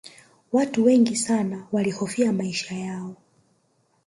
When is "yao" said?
2.75-3.15